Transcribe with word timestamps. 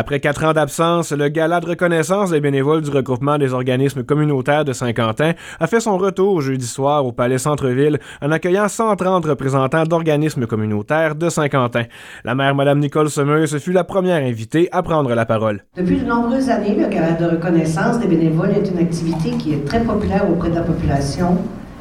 Après 0.00 0.20
quatre 0.20 0.44
ans 0.44 0.52
d'absence, 0.52 1.10
le 1.10 1.28
gala 1.28 1.58
de 1.58 1.70
reconnaissance 1.70 2.30
des 2.30 2.38
bénévoles 2.38 2.82
du 2.82 2.90
regroupement 2.90 3.36
des 3.36 3.52
organismes 3.52 4.04
communautaires 4.04 4.64
de 4.64 4.72
Saint-Quentin 4.72 5.32
a 5.58 5.66
fait 5.66 5.80
son 5.80 5.98
retour 5.98 6.40
jeudi 6.40 6.68
soir 6.68 7.04
au 7.04 7.10
Palais 7.10 7.38
Centre-Ville 7.38 7.98
en 8.22 8.30
accueillant 8.30 8.68
130 8.68 9.24
représentants 9.24 9.82
d'organismes 9.82 10.46
communautaires 10.46 11.16
de 11.16 11.28
Saint-Quentin. 11.28 11.82
La 12.22 12.36
maire, 12.36 12.54
Mme 12.54 12.78
Nicole 12.78 13.10
Semeuse, 13.10 13.58
fut 13.58 13.72
la 13.72 13.82
première 13.82 14.22
invitée 14.24 14.68
à 14.70 14.84
prendre 14.84 15.12
la 15.12 15.26
parole. 15.26 15.64
Depuis 15.76 15.96
de 15.96 16.06
nombreuses 16.06 16.48
années, 16.48 16.76
le 16.76 16.86
gala 16.86 17.14
de 17.14 17.24
reconnaissance 17.24 17.98
des 17.98 18.06
bénévoles 18.06 18.52
est 18.52 18.70
une 18.70 18.78
activité 18.78 19.30
qui 19.32 19.54
est 19.54 19.64
très 19.64 19.80
populaire 19.80 20.30
auprès 20.30 20.50
de 20.50 20.54
la 20.54 20.62
population 20.62 21.38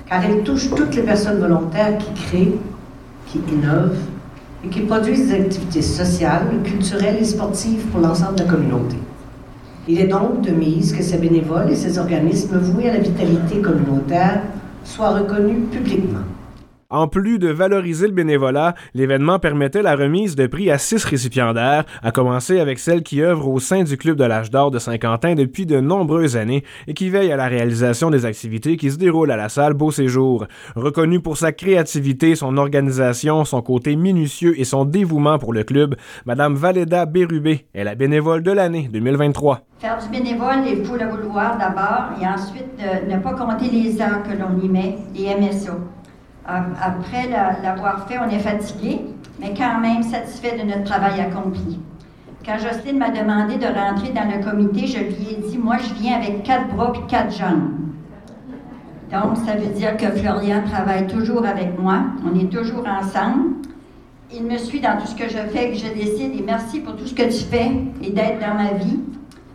car 0.10 0.26
elle 0.26 0.42
touche 0.42 0.72
toutes 0.72 0.96
les 0.96 1.04
personnes 1.04 1.38
volontaires 1.38 2.00
qui 2.00 2.12
créent, 2.14 2.58
qui 3.28 3.42
innovent, 3.54 4.00
et 4.64 4.70
qui 4.70 4.82
produisent 4.82 5.28
des 5.28 5.36
activités 5.36 5.82
sociales, 5.82 6.48
culturelles 6.64 7.18
et 7.20 7.26
sportives 7.26 7.86
pour 7.88 8.02
l'ensemble 8.02 8.36
de 8.36 8.44
la 8.44 8.50
communauté. 8.50 8.98
Il 9.88 10.00
est 10.00 10.07
donc 10.07 10.42
de 10.42 10.52
mise 10.52 10.93
que 10.93 11.02
ces 11.02 11.18
bénévoles 11.18 11.71
et 11.71 11.75
ces 11.75 11.97
organismes 11.97 12.57
voués 12.57 12.89
à 12.89 12.93
la 12.93 13.00
vitalité 13.00 13.61
communautaire 13.61 14.42
soient 14.83 15.11
reconnus 15.11 15.70
publiquement. 15.71 16.25
En 16.89 17.09
plus 17.09 17.37
de 17.37 17.50
valoriser 17.50 18.07
le 18.07 18.14
bénévolat, 18.14 18.73
l'événement 18.93 19.39
permettait 19.39 19.82
la 19.82 19.97
remise 19.97 20.37
de 20.37 20.47
prix 20.47 20.71
à 20.71 20.77
six 20.77 21.04
récipiendaires, 21.04 21.83
à 22.01 22.11
commencer 22.11 22.61
avec 22.61 22.79
celle 22.79 23.04
qui 23.04 23.21
œuvre 23.21 23.50
au 23.50 23.60
sein 23.60 23.83
du 23.83 23.97
Club 23.97 24.15
de 24.15 24.23
l'âge 24.23 24.51
d'or 24.51 24.71
de 24.71 24.79
Saint-Quentin 24.79 25.36
depuis 25.36 25.65
de 25.65 25.82
nombreuses 25.82 26.37
années 26.37 26.63
et 26.87 26.93
qui 26.93 27.10
veille 27.10 27.33
à 27.33 27.36
la 27.36 27.47
réalisation 27.47 28.10
des 28.10 28.23
activités 28.23 28.77
qui 28.77 28.89
se 28.89 28.97
déroulent 28.97 29.32
à 29.32 29.36
la 29.36 29.50
salle 29.50 29.73
Beau 29.73 29.91
Séjour. 29.91 30.47
Reconnue 30.77 31.19
pour 31.19 31.36
sa 31.36 31.51
créativité, 31.51 32.36
son 32.36 32.55
organisation, 32.55 33.44
son 33.44 33.61
côté 33.61 33.97
minutieux 33.97 34.58
et 34.58 34.63
son 34.63 34.85
dévouement 34.85 35.39
pour 35.39 35.52
le 35.52 35.66
club, 35.66 35.95
Madame 36.25 36.55
Valeda 36.55 37.05
Bérubé 37.05 37.66
est 37.75 37.83
la 37.83 37.95
bénévole 37.95 38.44
de 38.44 38.52
l'année 38.53 38.88
2023. 38.94 39.59
Faire 39.80 39.97
du 39.97 40.08
bénévole, 40.09 40.66
il 40.66 40.85
faut 40.85 40.95
le 40.95 41.05
vouloir 41.05 41.58
d'abord 41.58 42.11
et 42.22 42.25
ensuite 42.25 42.79
ne 43.09 43.17
pas 43.17 43.33
compter 43.33 43.69
les 43.69 44.01
heures 44.01 44.23
que 44.23 44.31
l'on 44.31 44.57
y 44.63 44.69
met 44.69 44.95
et 45.16 45.25
aimer 45.25 45.51
ça. 45.51 45.77
Après 46.48 47.28
l'avoir 47.62 48.08
fait, 48.08 48.17
on 48.20 48.30
est 48.30 48.40
fatigué, 48.40 49.02
mais 49.40 49.53
quand 49.56 49.80
même 49.80 50.02
satisfait 50.02 50.58
de 50.58 50.64
notre 50.64 50.84
travail 50.84 51.20
accompli. 51.20 51.80
Quand 52.45 52.58
Jocelyne 52.58 52.98
m'a 52.98 53.09
demandé 53.09 53.58
de 53.58 53.66
rentrer 53.66 54.14
dans 54.14 54.23
le 54.23 54.42
comité, 54.42 54.88
je 54.88 55.00
lui 55.00 55.34
ai 55.34 55.50
dit, 55.50 55.58
moi, 55.58 55.75
je 55.78 55.94
viens 56.02 56.16
avec 56.16 56.44
quatre 56.44 56.68
bras 56.73 56.94
et 56.95 57.06
quatre 57.09 57.38
jambes. 57.38 57.72
Donc, 59.12 59.38
ça 59.45 59.56
veut 59.56 59.73
dire 59.73 59.98
que 59.98 60.08
Florian 60.12 60.64
travaille 60.66 61.08
toujours 61.08 61.45
avec 61.45 61.78
moi. 61.78 62.00
On 62.25 62.40
est 62.40 62.50
toujours 62.50 62.86
ensemble. 62.88 63.56
Il 64.34 64.44
me 64.44 64.58
suit 64.58 64.80
dans 64.80 64.98
tout 64.98 65.08
ce 65.08 65.16
que 65.16 65.30
je 65.30 65.38
fais, 65.52 65.72
que 65.72 65.78
je 65.78 65.94
décide. 65.94 66.40
Et 66.40 66.44
merci 66.45 66.80
pour 66.80 66.95
tout 66.95 67.06
ce 67.06 67.14
que 67.14 67.23
tu 67.23 67.45
fais 67.45 67.72
et 68.02 68.12
d'être 68.12 68.40
dans 68.40 68.53
ma 68.53 68.73
vie. 68.73 69.00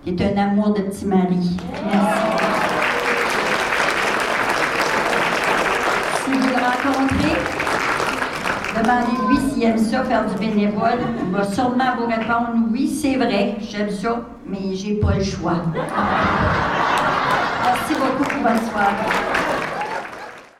Tu 0.05 0.17
un 0.23 0.37
amour 0.37 0.75
de 0.75 0.83
petit 0.83 1.07
mari. 1.07 1.57
Merci. 1.91 2.62
Rencontrer, 6.63 7.37
demandez-lui 8.77 9.51
s'il 9.51 9.65
aime 9.65 9.79
ça, 9.79 10.05
faire 10.05 10.27
du 10.27 10.35
bénévole. 10.39 11.01
Il 11.25 11.33
va 11.33 11.45
sûrement 11.45 11.97
vous 11.99 12.07
répondre 12.07 12.51
oui, 12.71 12.89
c'est 12.89 13.17
vrai, 13.17 13.57
j'aime 13.61 13.91
ça, 13.91 14.23
mais 14.47 14.75
j'ai 14.75 14.95
pas 14.95 15.15
le 15.17 15.25
choix. 15.25 15.63
Merci 17.65 17.95
beaucoup 17.95 18.25
pour 18.25 18.43
votre 18.43 18.71
soirée. 18.71 19.43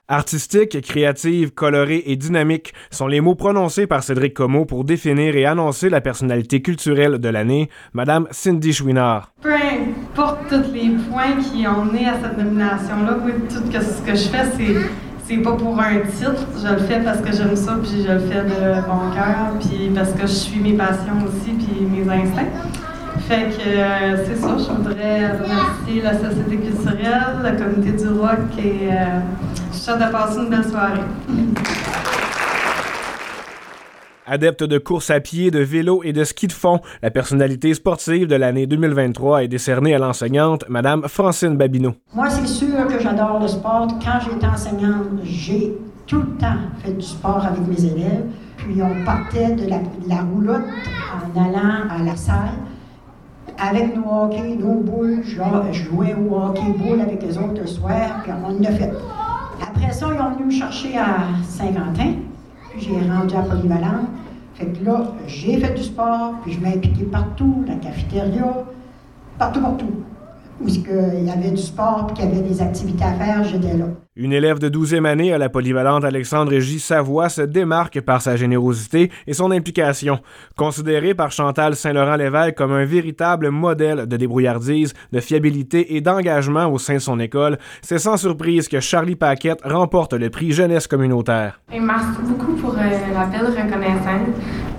Artistique, 0.09 0.81
créative, 0.83 1.53
colorée 1.53 2.03
et 2.05 2.17
dynamique 2.17 2.75
sont 2.91 3.07
les 3.07 3.23
mots 3.23 3.35
prononcés 3.35 3.87
par 3.87 4.03
Cédric 4.03 4.35
Como 4.35 4.67
pour 4.67 4.85
définir 4.85 5.37
et 5.37 5.47
annoncer 5.47 5.89
la 5.89 6.03
personnalité 6.03 6.61
culturelle 6.61 7.19
de 7.19 7.29
l'année, 7.31 7.71
Madame 7.95 8.27
Cindy 8.31 8.75
Chouinard. 8.75 9.33
Peu 9.41 9.55
importe 9.55 10.49
tous 10.51 10.71
les 10.71 10.91
points 11.09 11.41
qui 11.41 11.67
ont 11.67 11.87
né 11.87 12.07
à 12.07 12.15
cette 12.21 12.37
nomination-là, 12.37 13.17
tout 13.49 13.81
ce 13.81 14.03
que 14.03 14.15
je 14.15 14.29
fais, 14.29 14.45
c'est 14.55 14.77
c'est 15.33 15.39
pas 15.39 15.53
pour 15.53 15.79
un 15.81 16.01
titre, 16.01 16.47
je 16.63 16.69
le 16.69 16.79
fais 16.79 17.01
parce 17.01 17.21
que 17.21 17.33
j'aime 17.33 17.57
ça, 17.57 17.79
puis 17.83 18.05
je 18.07 18.13
le 18.13 18.19
fais 18.19 18.43
de 18.43 18.81
bon 18.87 19.11
cœur, 19.15 19.55
puis 19.61 19.91
parce 19.95 20.13
que 20.13 20.23
je 20.23 20.33
suis 20.33 20.61
mes 20.61 20.75
passions 20.75 21.25
aussi, 21.27 21.53
puis 21.53 21.87
mes 21.87 22.03
instincts. 22.03 22.53
Fait 23.29 23.49
que 23.51 23.67
euh, 23.67 24.27
c'est 24.27 24.37
ça, 24.37 24.57
je 24.59 24.77
voudrais 24.77 25.33
remercier 25.33 26.03
la 26.03 26.13
Société 26.15 26.57
culturelle, 26.57 27.39
la 27.43 27.53
communauté 27.53 27.93
du 27.93 28.09
rock 28.09 28.41
et 28.59 28.89
euh, 28.91 29.21
je 29.73 29.79
souhaite 29.79 30.01
de 30.01 30.13
passer 30.13 30.39
une 30.39 30.51
belle 30.51 30.65
soirée. 30.65 31.01
Adepte 34.25 34.63
de 34.63 34.79
course 34.79 35.11
à 35.11 35.19
pied, 35.19 35.51
de 35.51 35.59
vélo 35.59 36.03
et 36.05 36.13
de 36.13 36.23
ski 36.23 36.47
de 36.47 36.53
fond, 36.53 36.79
la 37.03 37.11
personnalité 37.11 37.75
sportive 37.75 38.29
de 38.29 38.37
l'année 38.37 38.69
2023 38.69 39.43
est 39.43 39.49
décernée 39.49 39.97
à 39.97 39.99
l'enseignante 39.99 40.65
Madame 40.69 41.09
Francine 41.09 41.57
Babineau. 41.57 41.95
Moi, 42.15 42.31
c'est 42.31 42.47
sûr 42.47 42.87
que 42.87 43.01
j'adore 43.01 43.41
le 43.41 43.49
sport. 43.49 43.89
Quand 44.01 44.21
j'étais 44.25 44.47
enseignante, 44.47 45.09
j'ai 45.25 45.73
tout 46.07 46.21
le 46.21 46.37
temps 46.39 46.55
fait 46.85 46.93
du 46.93 47.05
sport 47.05 47.45
avec 47.45 47.67
mes 47.67 47.85
élèves. 47.85 48.27
Puis 48.59 48.81
on 48.81 49.05
partait 49.05 49.57
de 49.57 49.69
la, 49.69 50.23
roulotte 50.23 50.63
en 51.35 51.45
allant 51.45 51.89
à 51.91 52.05
la 52.05 52.15
salle 52.15 52.55
avec 53.59 53.97
nos 53.97 54.09
hockey, 54.09 54.55
nos 54.57 54.81
boules. 54.83 55.23
Je 55.25 55.35
jouais 55.73 56.15
au 56.15 56.37
hockey-boule 56.37 57.01
avec 57.01 57.23
les 57.25 57.37
autres 57.39 57.61
le 57.61 57.67
soir, 57.67 58.23
puis 58.23 58.31
on 58.33 58.63
l'a 58.63 58.71
fait. 58.71 58.93
Après 59.61 59.91
ça, 59.93 60.07
ils 60.15 60.21
ont 60.21 60.31
venu 60.31 60.45
me 60.45 60.51
chercher 60.53 60.97
à 60.97 61.25
Saint-Quentin 61.43 62.15
j'ai 62.79 63.11
rendu 63.11 63.35
à 63.35 63.43
Polyvalente. 63.43 64.09
Fait 64.55 64.67
que 64.67 64.85
là, 64.85 65.13
j'ai 65.27 65.59
fait 65.59 65.75
du 65.75 65.83
sport, 65.83 66.35
puis 66.43 66.53
je 66.53 66.61
m'ai 66.61 66.75
impliqué 66.75 67.05
partout, 67.05 67.65
la 67.67 67.75
cafétéria, 67.77 68.65
partout, 69.39 69.61
partout. 69.61 70.05
Où 70.61 70.69
il 70.69 71.25
y 71.25 71.31
avait 71.31 71.51
du 71.51 71.63
sport, 71.63 72.07
puis 72.07 72.17
qu'il 72.17 72.25
y 72.27 72.29
avait 72.29 72.49
des 72.49 72.61
activités 72.61 73.05
à 73.05 73.13
faire, 73.13 73.45
j'étais 73.45 73.77
là. 73.77 73.87
Une 74.15 74.35
élève 74.35 74.59
de 74.59 74.69
12e 74.69 75.07
année 75.07 75.33
à 75.33 75.39
la 75.39 75.49
polyvalente 75.49 76.05
Alexandre 76.05 76.59
J. 76.59 76.81
Savoie 76.81 77.31
se 77.31 77.41
démarque 77.41 78.03
par 78.03 78.21
sa 78.21 78.37
générosité 78.37 79.11
et 79.27 79.33
son 79.33 79.51
implication. 79.51 80.21
Considérée 80.55 81.15
par 81.15 81.33
Chantal 81.33 81.75
Saint-Laurent-Lévesque 81.75 82.55
comme 82.55 82.73
un 82.73 82.85
véritable 82.85 83.49
modèle 83.49 84.07
de 84.07 84.17
débrouillardise, 84.19 84.93
de 85.13 85.21
fiabilité 85.21 85.97
et 85.97 86.03
d'engagement 86.03 86.67
au 86.67 86.77
sein 86.77 86.97
de 86.97 86.99
son 86.99 87.19
école, 87.21 87.57
c'est 87.81 87.97
sans 87.97 88.19
surprise 88.19 88.69
que 88.69 88.81
Charlie 88.81 89.17
Paquette 89.17 89.63
remporte 89.65 90.13
le 90.13 90.29
prix 90.29 90.53
Jeunesse 90.53 90.87
communautaire. 90.87 91.59
merci 91.71 92.21
beaucoup 92.21 92.53
pour 92.53 92.75
euh, 92.75 92.83
la 93.15 93.25
belle 93.25 93.47
reconnaissance. 93.47 94.29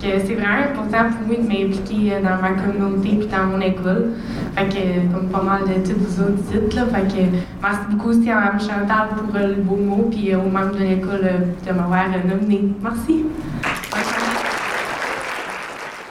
c'est 0.00 0.34
vraiment 0.34 0.62
important 0.70 1.10
pour 1.10 1.26
moi 1.26 1.36
de 1.38 1.42
m'impliquer 1.42 2.12
euh, 2.14 2.22
dans 2.22 2.40
ma 2.40 2.50
communauté 2.52 3.18
et 3.20 3.26
dans 3.26 3.46
mon 3.48 3.60
école. 3.60 4.12
Fait 4.54 4.68
que, 4.68 5.12
comme 5.12 5.28
pas 5.28 5.42
mal 5.42 5.62
de 5.62 5.84
tous 5.84 5.98
vous 5.98 6.22
autres 6.22 6.42
dites, 6.52 6.74
là. 6.74 6.86
Fait 6.86 7.08
que, 7.08 7.22
merci 7.60 7.80
beaucoup 7.90 8.10
aussi 8.10 8.30
à 8.30 8.36
Mme 8.36 8.60
Chantal 8.60 9.08
pour 9.16 9.23
pour 9.26 9.38
le 9.38 9.54
beau 9.54 9.76
mot, 9.76 10.08
puis 10.10 10.34
aux 10.34 10.42
membres 10.42 10.74
de 10.74 10.84
l'école 10.84 11.30
de 11.66 11.72
m'avoir 11.72 12.06
nominé. 12.08 12.72
Merci. 12.82 13.24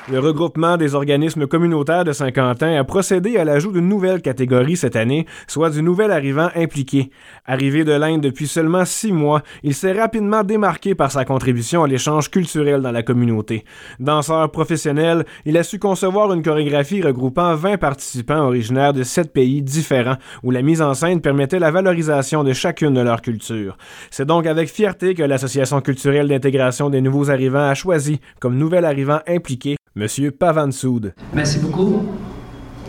Le 0.10 0.20
regroupement 0.20 0.76
des 0.76 0.96
organismes 0.96 1.48
communautaires 1.48 2.04
de 2.04 2.12
Saint-Quentin 2.12 2.76
a 2.78 2.84
procédé 2.84 3.38
à 3.38 3.46
l'ajout 3.46 3.72
d'une 3.72 3.88
nouvelle 3.88 4.22
catégorie 4.22 4.76
cette 4.76 4.98
année, 4.98 5.26
soit 5.48 5.70
du 5.70 5.82
nouvel 5.82 6.12
arrivant 6.12 6.50
impliqué. 6.56 7.10
Arrivé 7.46 7.86
de 7.86 7.94
l'Inde 7.94 8.20
depuis 8.20 8.48
seulement 8.48 8.84
six 8.84 9.14
mois, 9.14 9.44
il 9.64 9.74
s'est 9.74 9.94
rapidement 9.94 10.44
démarqué 10.44 10.94
par 10.94 11.10
sa 11.10 11.24
contribution 11.24 11.86
à 11.86 11.88
l'échange 11.88 12.30
culturel 12.30 12.82
dans 12.82 12.92
la 12.92 13.02
communauté. 13.02 13.64
Danseur 14.02 14.52
professionnel, 14.52 15.24
il 15.46 15.58
a 15.58 15.64
su 15.64 15.80
concevoir 15.80 16.34
une 16.34 16.44
chorégraphie 16.44 17.02
regroupant 17.02 17.56
20 17.56 17.78
participants 17.78 18.46
originaires 18.46 18.92
de 18.92 19.04
sept 19.04 19.32
pays 19.32 19.62
différents, 19.62 20.18
où 20.44 20.52
la 20.52 20.64
mise 20.64 20.82
en 20.82 20.96
scène 20.96 21.22
permettait 21.22 21.60
la 21.60 21.72
valorisation 21.72 22.44
de 22.44 22.52
chacune 22.52 22.94
de 22.94 23.02
leurs 23.02 23.22
cultures. 23.22 23.78
C'est 24.12 24.26
donc 24.26 24.48
avec 24.48 24.68
fierté 24.68 25.16
que 25.16 25.24
l'Association 25.24 25.80
culturelle 25.80 26.28
d'intégration 26.28 26.90
des 26.90 27.00
nouveaux 27.00 27.32
arrivants 27.32 27.70
a 27.70 27.74
choisi 27.74 28.20
comme 28.42 28.58
nouvel 28.58 28.84
arrivant 28.84 29.22
impliqué 29.30 29.78
Monsieur 29.96 30.32
Pavansoud. 30.32 31.14
Merci 31.36 31.60
beaucoup 31.60 32.02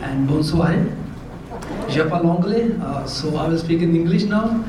and 0.01 0.25
bonsoir. 0.25 0.71
Je 1.87 2.01
parle 2.01 2.25
anglais, 2.25 2.71
uh, 2.81 3.05
so 3.05 3.37
I 3.37 3.47
will 3.47 3.59
speak 3.59 3.83
in 3.83 3.95
English 3.95 4.23
now. 4.23 4.59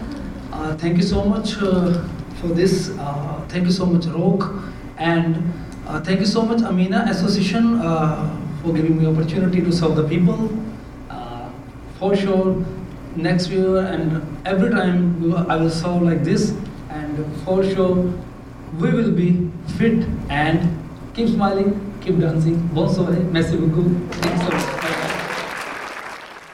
Uh, 0.53 0.75
thank 0.77 0.99
you 0.99 1.03
so 1.03 1.25
much 1.25 1.57
uh, 1.63 1.95
for 2.39 2.49
this. 2.49 2.91
Uh, 2.99 3.41
thank 3.49 3.65
you 3.65 3.73
so 3.73 3.87
much, 3.87 4.05
Rock, 4.09 4.53
and 4.99 5.39
uh, 5.89 5.99
thank 6.03 6.21
you 6.21 6.27
so 6.27 6.43
much, 6.43 6.61
Amina 6.61 7.07
Association, 7.09 7.81
uh, 7.81 8.29
for 8.63 8.75
giving 8.75 8.99
me 8.99 9.07
opportunity 9.07 9.63
to 9.63 9.73
serve 9.73 9.97
the 9.97 10.05
people. 10.07 10.51
for 11.99 12.15
sure, 12.15 12.63
next 13.17 13.49
year 13.49 13.79
and 13.79 14.21
every 14.45 14.69
time 14.69 15.33
I 15.49 15.57
will 15.57 15.71
serve 15.71 16.03
like 16.03 16.23
this, 16.23 16.53
and 16.91 17.25
for 17.47 17.65
sure, 17.65 18.13
we 18.79 18.91
will 18.91 19.13
be 19.13 19.51
fit 19.79 20.05
and 20.29 20.61
keep 21.15 21.31
smiling 21.31 21.86
keep 22.07 22.19
dancing. 22.19 22.57
Bonsoir, 22.73 23.09
merci 23.33 23.57
beaucoup. 23.57 23.91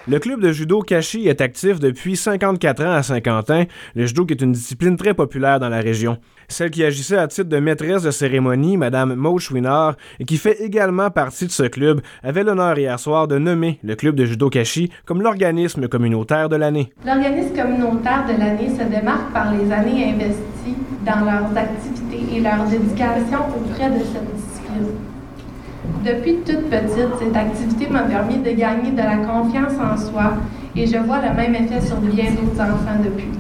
Le 0.09 0.19
club 0.19 0.41
de 0.41 0.51
judo 0.51 0.81
Kashi 0.81 1.29
est 1.29 1.41
actif 1.41 1.79
depuis 1.79 2.17
54 2.17 2.85
ans 2.85 2.93
à 2.93 3.03
Saint-Quentin, 3.05 3.67
le 3.95 4.07
judo 4.07 4.27
qui 4.27 4.33
est 4.33 4.43
une 4.43 4.51
discipline 4.51 4.97
très 4.97 5.15
populaire 5.15 5.61
dans 5.61 5.69
la 5.69 5.79
région. 5.79 6.19
Celle 6.49 6.71
qui 6.71 6.83
agissait 6.83 7.17
à 7.17 7.29
titre 7.29 7.49
de 7.49 7.59
maîtresse 7.59 8.03
de 8.03 8.11
cérémonie, 8.11 8.77
Madame 8.77 9.15
Maud 9.15 9.39
Chouinard, 9.39 9.95
et 10.19 10.25
qui 10.25 10.39
fait 10.39 10.61
également 10.61 11.11
partie 11.11 11.47
de 11.47 11.53
ce 11.53 11.63
club, 11.63 12.01
avait 12.25 12.43
l'honneur 12.43 12.77
hier 12.77 12.99
soir 12.99 13.29
de 13.29 13.39
nommer 13.39 13.79
le 13.85 13.95
club 13.95 14.17
de 14.17 14.25
judo 14.25 14.51
Kashi 14.51 14.91
comme 15.05 15.23
l'organisme 15.23 15.87
communautaire 15.87 16.49
de 16.49 16.57
l'année. 16.57 16.93
L'organisme 17.07 17.55
communautaire 17.55 18.25
de 18.27 18.39
l'année 18.39 18.71
se 18.71 18.83
démarque 18.83 19.33
par 19.33 19.53
les 19.53 19.71
années 19.71 20.15
investies 20.15 20.77
dans 21.07 21.25
leurs 21.25 21.57
activités 21.57 22.37
et 22.37 22.41
leur 22.41 22.65
dédication 22.65 23.39
auprès 23.55 23.91
de 23.91 23.99
cette 23.99 24.35
discipline. 24.35 25.12
Depuis 26.05 26.37
toute 26.47 26.71
petite, 26.71 27.09
cette 27.19 27.37
activité 27.37 27.89
m'a 27.89 28.03
permis 28.03 28.39
de 28.39 28.51
gagner 28.51 28.93
de 28.93 28.99
la 28.99 29.17
confiance 29.17 29.73
en 29.81 29.97
soi 29.97 30.35
et 30.77 30.87
je 30.87 30.97
vois 30.97 31.19
le 31.19 31.35
même 31.35 31.55
effet 31.55 31.81
sur 31.81 31.97
bien 31.97 32.31
d'autres 32.31 32.61
enfants 32.61 33.01
depuis. 33.05 33.31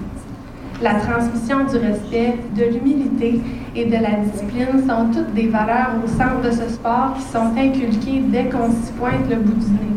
La 0.82 0.94
transmission 0.94 1.58
du 1.64 1.76
respect, 1.76 2.38
de 2.56 2.64
l'humilité 2.64 3.40
et 3.76 3.84
de 3.84 3.92
la 3.92 4.16
discipline 4.24 4.84
sont 4.88 5.06
toutes 5.12 5.32
des 5.34 5.46
valeurs 5.46 5.92
au 6.04 6.08
centre 6.08 6.40
de 6.42 6.50
ce 6.50 6.68
sport 6.68 7.14
qui 7.16 7.22
sont 7.22 7.52
inculquées 7.56 8.22
dès 8.26 8.44
qu'on 8.44 8.70
s'y 8.70 8.92
pointe 8.98 9.30
le 9.30 9.36
bout 9.36 9.54
du 9.54 9.70
nez. 9.70 9.92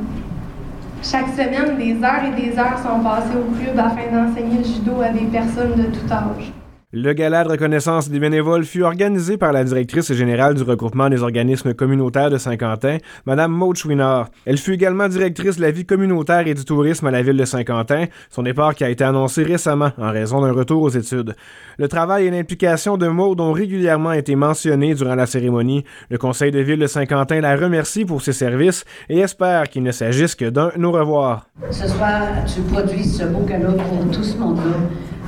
Chaque 1.02 1.30
semaine, 1.30 1.78
des 1.78 2.04
heures 2.04 2.24
et 2.26 2.42
des 2.42 2.58
heures 2.58 2.78
sont 2.78 3.00
passées 3.00 3.38
au 3.38 3.52
club 3.56 3.80
afin 3.80 4.12
d'enseigner 4.12 4.60
le 4.60 4.64
judo 4.64 5.02
à 5.02 5.10
des 5.10 5.26
personnes 5.26 5.76
de 5.76 5.84
tout 5.84 6.12
âge. 6.12 6.52
Le 6.98 7.12
gala 7.12 7.44
de 7.44 7.50
reconnaissance 7.50 8.10
des 8.10 8.20
bénévoles 8.20 8.64
fut 8.64 8.84
organisé 8.84 9.36
par 9.36 9.52
la 9.52 9.66
directrice 9.66 10.14
générale 10.14 10.54
du 10.54 10.64
regroupement 10.64 11.10
des 11.10 11.24
organismes 11.24 11.74
communautaires 11.74 12.30
de 12.30 12.38
Saint-Quentin, 12.38 13.00
Mme 13.26 13.52
Maud 13.52 13.76
Chouinard. 13.76 14.30
Elle 14.46 14.58
fut 14.58 14.72
également 14.72 15.10
directrice 15.10 15.58
de 15.58 15.62
la 15.62 15.72
vie 15.72 15.86
communautaire 15.86 16.48
et 16.48 16.54
du 16.54 16.64
tourisme 16.64 17.08
à 17.08 17.12
la 17.12 17.22
ville 17.22 17.36
de 17.36 17.44
Saint-Quentin, 17.44 18.06
son 18.30 18.44
départ 18.44 18.76
qui 18.76 18.86
a 18.86 18.90
été 18.90 19.04
annoncé 19.04 19.44
récemment 19.44 19.92
en 19.98 20.10
raison 20.10 20.40
d'un 20.40 20.54
retour 20.54 20.84
aux 20.84 20.90
études. 20.90 21.36
Le 21.78 21.90
travail 21.90 22.28
et 22.28 22.32
l'implication 22.32 22.96
de 22.96 23.10
Maud 23.10 23.42
ont 23.42 23.52
régulièrement 23.52 24.14
été 24.14 24.38
mentionnés 24.38 24.96
durant 24.96 25.16
la 25.16 25.26
cérémonie. 25.26 25.84
Le 26.10 26.18
conseil 26.18 26.52
de 26.52 26.60
ville 26.60 26.80
de 26.80 26.88
Saint-Quentin 26.88 27.42
la 27.42 27.58
remercie 27.58 28.06
pour 28.06 28.22
ses 28.22 28.32
services 28.32 28.86
et 29.10 29.20
espère 29.20 29.68
qu'il 29.68 29.84
ne 29.84 29.92
s'agisse 29.92 30.34
que 30.34 30.50
d'un 30.50 30.72
au 30.82 30.92
revoir. 30.94 31.48
Ce 31.72 31.90
soir, 31.90 32.22
tu 32.46 32.62
produis 32.62 33.04
ce 33.04 33.26
beau 33.26 33.42
gala 33.42 33.74
pour 33.74 34.10
tout 34.12 34.24
ce 34.24 34.38
monde-là. 34.38 34.78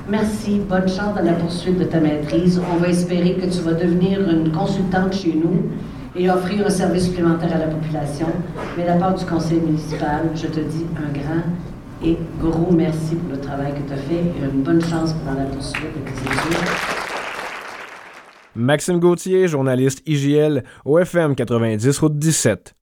Merci, 0.10 0.60
bonne 0.60 0.88
chance 0.88 1.16
dans 1.16 1.24
la 1.24 1.34
poursuite 1.34 1.78
de 1.80 1.84
ta 1.84 2.00
maîtrise. 2.00 2.62
On 2.74 2.78
va 2.78 2.88
espérer 2.88 3.34
que 3.34 3.46
tu 3.46 3.60
vas 3.60 3.74
devenir 3.74 4.22
une 4.22 4.54
consultante 4.54 5.14
chez 5.14 5.34
nous 5.34 5.70
et 6.16 6.30
offrir 6.30 6.66
un 6.66 6.70
service 6.70 7.08
supplémentaire 7.08 7.54
à 7.54 7.58
la 7.58 7.68
population. 7.68 8.28
Mais 8.78 8.84
de 8.84 8.88
la 8.88 8.96
part 8.96 9.16
du 9.16 9.26
conseil 9.26 9.60
municipal, 9.60 10.30
je 10.34 10.48
te 10.48 10.62
dis 10.62 10.86
un 10.96 11.12
grand 11.12 11.44
et 12.02 12.18
gros 12.40 12.72
merci 12.72 13.16
pour 13.16 13.32
le 13.32 13.42
travail 13.42 13.74
que 13.74 13.86
tu 13.86 13.94
as 13.94 13.98
fait 13.98 14.14
et 14.14 14.46
une 14.54 14.64
bonne 14.64 14.82
chance 14.82 15.14
dans 15.26 15.34
la 15.34 15.44
poursuite 15.44 15.84
de 15.84 16.00
tes 16.00 16.22
études. 16.22 16.58
Maxime 18.56 19.00
Gauthier, 19.00 19.50
journaliste 19.50 20.02
IGL, 20.08 20.64
OFM 20.86 21.36
90 21.36 22.00
Route 22.00 22.18
17. 22.18 22.76